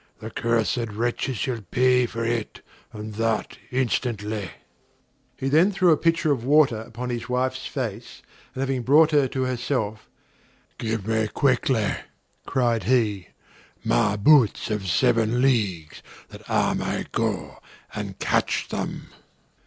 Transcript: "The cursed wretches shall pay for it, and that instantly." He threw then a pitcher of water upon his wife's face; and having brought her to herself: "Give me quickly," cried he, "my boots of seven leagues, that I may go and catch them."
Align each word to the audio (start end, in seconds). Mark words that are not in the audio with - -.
"The 0.17 0.31
cursed 0.31 0.77
wretches 0.93 1.37
shall 1.37 1.61
pay 1.61 2.07
for 2.07 2.25
it, 2.25 2.61
and 2.91 3.13
that 3.17 3.59
instantly." 3.69 4.49
He 5.37 5.47
threw 5.47 5.49
then 5.49 5.75
a 5.79 5.95
pitcher 5.95 6.31
of 6.31 6.43
water 6.43 6.79
upon 6.79 7.11
his 7.11 7.29
wife's 7.29 7.67
face; 7.67 8.23
and 8.55 8.61
having 8.61 8.81
brought 8.81 9.11
her 9.11 9.27
to 9.27 9.43
herself: 9.43 10.09
"Give 10.79 11.05
me 11.05 11.27
quickly," 11.27 11.87
cried 12.47 12.85
he, 12.85 13.27
"my 13.83 14.15
boots 14.15 14.71
of 14.71 14.87
seven 14.87 15.39
leagues, 15.39 16.01
that 16.29 16.49
I 16.49 16.73
may 16.73 17.05
go 17.11 17.59
and 17.93 18.17
catch 18.17 18.69
them." 18.69 19.09